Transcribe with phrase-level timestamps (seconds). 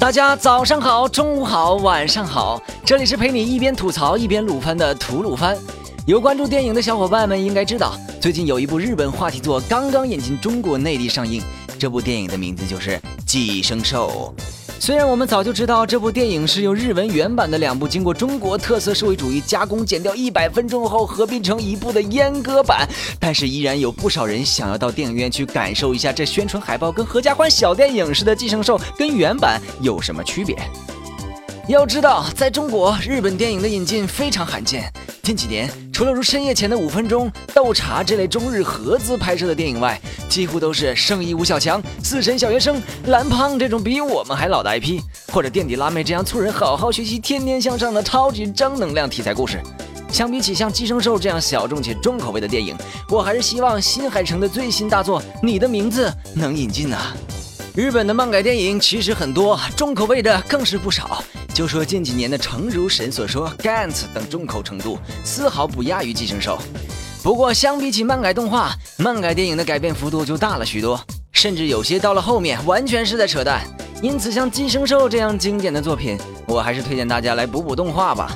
[0.00, 5.54] 大家早上好，中午好，晚上好，这里是陪你一边吐槽一边鲁番的吐鲁番。
[6.06, 11.42] 有关注电影的小伙伴们应该知道，最近有一部日本话题作刚刚引进中国内地上映，
[11.78, 12.92] 这部电影的名字就是
[13.26, 14.34] 《寄生兽》。
[14.82, 22.88] 虽然我们早就知道这部电影是由日文原版的两部经过中国特色社会主义加工剪掉一百分钟后合并成一部的阉割版，
[23.18, 30.56] 但是依然有不少人想要到电影院去感受一下这宣传海报跟合家欢小电影似的《寄生兽》跟原版有什么区别。
[31.68, 34.90] 要知道，在中国，日本电影的引进非常罕见。
[35.22, 35.70] 近几年，
[36.00, 40.00] 除了如《深夜前的五分钟》《斗茶》这类中日合资拍摄的电影外，
[40.30, 42.76] 几乎都是《圣衣吴小强》《四神小学生》
[43.10, 49.60] 《蓝胖》这种比我们还老的 IP，或者垫底辣妹这样促人好好学习、天天向上的超级正能量题材故事。
[50.10, 52.74] 相比起像《寄生兽》这样小众且重口味的电影，
[53.10, 57.14] 我还是希望新海诚的最新大作《你的名字》能引进啊。
[57.76, 61.22] 日本的漫改电影其实很多，重口味的更是不少。
[61.52, 66.56] 就说近几年的，诚如神所说，《Gantz》等重口程度丝毫不亚于《寄生兽》。
[67.22, 70.98] 不过，相比起漫改动画，漫改电影的改变幅度就大了许多，
[71.32, 73.62] 甚至有些到了后面完全是在扯淡。
[74.00, 78.34] 因此，像《寄生兽》这样经典的作品，我还是推荐大家来补补动画吧。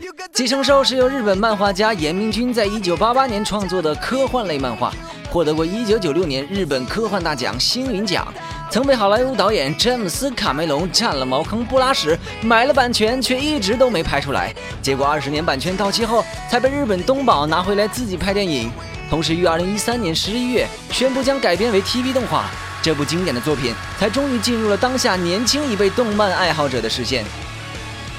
[0.36, 4.92] 《寄生兽》是由日本漫画家岩明君在一九八八年创作的科幻类漫画，
[5.30, 8.32] 获得过一九九六年日本科幻大奖星云奖。
[8.70, 14.52] 曾被好莱坞导演詹姆斯·卡梅隆占了茅坑不拉屎，买了版权却一直都没拍出来。
[14.82, 18.70] 结果二十年版权到期后，才被日本东宝拿回来自己拍电影。
[19.08, 22.46] 同时于二零一三年十一月宣布将改编为 TV 动画。
[22.82, 27.24] 这部经典的作品才终于进入了当下年轻一辈动漫爱好者的视线。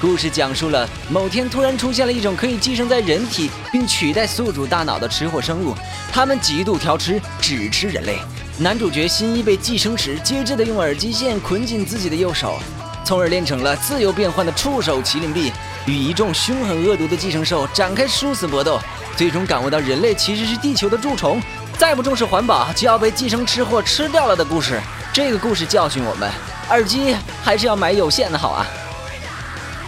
[0.00, 5.74] 故事讲述了某天突然出现了一种可以寄生在人体并取代宿主大脑的吃货生物，
[6.10, 8.18] 他们极度挑吃，只吃人类。
[8.58, 12.58] 男主角新一被寄生时，机智的用耳机线捆紧自己的右手，
[13.04, 15.52] 从而练成了自由变换的触手麒麟臂，
[15.84, 18.80] 与一众凶狠恶毒的寄生兽展开殊死搏斗，
[19.14, 21.38] 最终感悟到人类其实是地球的蛀虫，
[21.76, 24.80] 再不重视环保就要被寄生吃货吃掉了的故事。
[25.12, 26.30] 这个故事教训我们，
[26.70, 27.14] 耳机
[27.44, 28.66] 还是要买有线的好啊。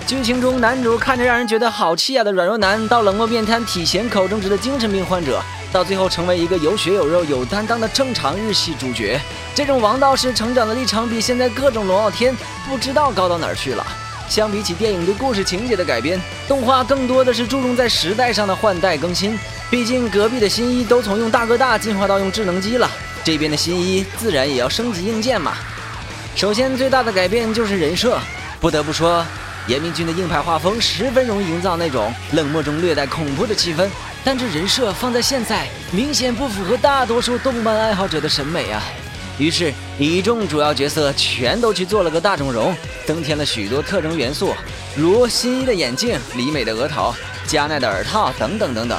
[0.07, 5.43] 剧情中，男主看着让人觉得好气啊的软弱男，到冷漠面瘫、体咸口正直的精神病患者。
[5.73, 9.21] 到最后成为一个有血有肉、有担当的正常日系主角，
[9.55, 12.34] 这种王道式成长的历程比现在各种龙傲天
[12.67, 13.87] 不知道高到哪儿去了。
[14.28, 19.39] 相比起电影对故事情节的改编，动画更多的是注重在时代上的换代更新。
[19.71, 22.91] 毕竟隔壁的新一都从用大哥大进化到用智能机了，
[23.23, 25.55] 这边的新一自然也要升级硬件嘛。
[26.34, 28.19] 首先最大的改变就是人设，
[28.61, 29.25] 不得不说，
[29.67, 33.89] 严明君的硬派画风十分容易营造那种冷漠中略带恐怖的气氛。
[34.28, 38.83] 但这人设放在现在，明显不符合大多数动漫爱好者的审美啊。
[39.39, 44.55] 于是，一众主要角色全都去做了个大整容，增添了许多特征元素，
[44.94, 47.15] 如新一的眼镜、李美的额头、
[47.47, 48.99] 加奈的耳套等等等等。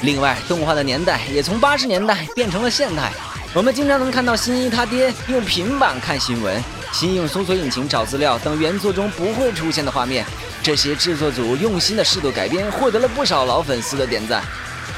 [0.00, 3.12] 另外，动画的年代也从八十年代变成了现代。
[3.52, 6.64] 我们经常能看到新一他爹用平板看新闻，
[6.94, 10.24] 新用搜索引擎找资料等原作中不会出现的画面。
[10.62, 14.40] 这些制作组用心的适度改编，获得了不少老粉丝的点赞。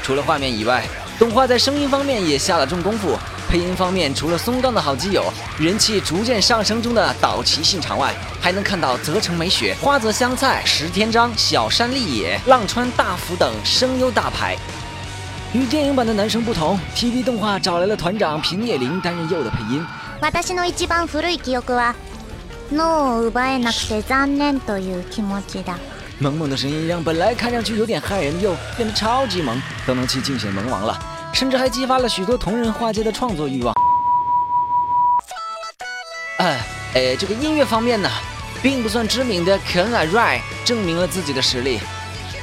[0.03, 0.85] 除了画面以外，
[1.17, 3.17] 动画在声音方面也下了重功夫。
[3.49, 5.23] 配音方面，除了松冈的好基友、
[5.59, 14.55] 人气逐渐上升中的岛崎信长外，还能看到泽城美雪、花泽香菜、石天章、小山丽野、浪川大辅等声优大牌。
[15.51, 19.83] 与电影版的男生不同，TV 动画找来了团长平野绫担任鼬的配音。
[20.20, 21.94] 私の一番古い記憶は
[22.70, 25.76] 脳を奪えなくて残念という気持ちだ。
[26.20, 30.96] 萌萌的声音让本来看上去有点害人的鼬变得超级萌，都能去竞选萌王了，
[31.32, 33.74] 甚至还激发了许多同人画界的创作欲望。
[36.38, 36.60] 哎，
[36.94, 38.08] 哎，这个音乐方面呢，
[38.62, 41.80] 并不算知名的 Ken Arai 证明了自己的实力，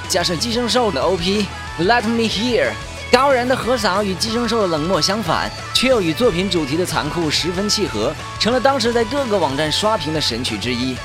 [0.09, 1.45] 加上寄生兽的 OP
[1.79, 2.73] Let Me Hear。
[3.14, 10.96] 高燃的和嗓与寄生兽的冷漠相反，却又与作品主题的残酷十分契合，成了当时在各个网站刷屏的神曲之一。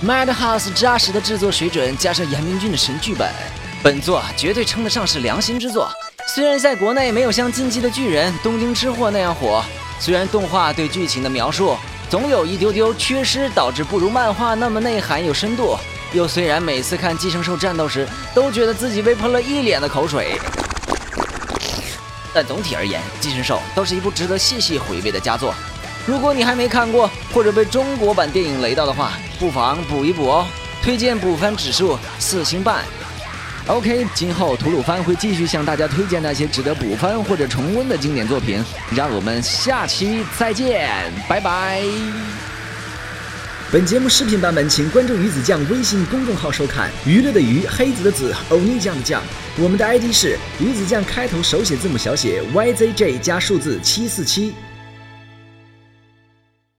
[0.00, 3.28] Madhouse 扎实的制作水准，加上严明俊的神剧本，
[3.82, 5.90] 本作绝对称得上是良心之作。
[6.28, 9.60] 虽然在国内没有像《进击的巨人》《东京吃货》那样火，
[9.98, 11.76] 虽然动画对剧情的描述
[12.08, 15.76] 总有一丢丢缺失，导致不如漫画那么内涵有深度，
[16.12, 20.38] 又虽然每次看寄生兽战斗时，都觉得自己被喷了一脸的口水。
[22.32, 25.54] 但总体而言，《寄生兽》都是一部值得细细回味的佳作。
[26.06, 30.46] 如果你还没看过，或者被中国版电影雷到的话，不妨补一补哦。
[30.82, 32.84] 推荐补番指数四星半。
[33.66, 38.64] OK，今后吐鲁番会继续向大家推荐那些值得补番或者重温的经典作品。
[38.96, 40.88] 让我们下期再见，
[41.28, 41.82] 拜拜。
[43.70, 46.90] 本节目视频版本，请关注鱼子酱微信公众号收看。
[47.04, 49.22] 娱乐的娱，黑子的子，欧尼酱的酱。
[49.58, 54.54] 我们的 ID 是鱼子酱，开头手写字母小写 YZJ 加数字七四七。